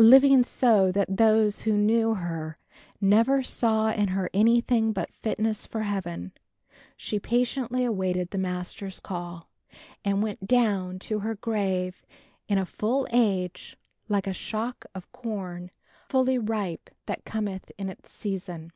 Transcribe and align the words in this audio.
Living 0.00 0.42
so 0.42 0.90
that 0.90 1.16
those 1.16 1.60
who 1.62 1.72
knew 1.72 2.14
her 2.16 2.58
never 3.00 3.44
saw 3.44 3.88
in 3.88 4.08
her 4.08 4.28
anything 4.34 4.92
but 4.92 5.12
fitness 5.14 5.64
for 5.64 5.82
Heaven, 5.84 6.32
she 6.96 7.20
patiently 7.20 7.84
awaited 7.84 8.30
the 8.30 8.38
Master's 8.38 8.98
call 8.98 9.48
and 10.04 10.24
went 10.24 10.44
down 10.48 10.98
to 10.98 11.20
her 11.20 11.36
grave 11.36 12.04
in 12.48 12.58
a 12.58 12.66
full 12.66 13.06
age 13.12 13.76
like 14.08 14.26
a 14.26 14.34
shock 14.34 14.86
of 14.92 15.12
corn 15.12 15.70
fully 16.08 16.36
ripe 16.36 16.90
that 17.06 17.24
cometh 17.24 17.70
in 17.78 17.88
its 17.88 18.10
season." 18.10 18.72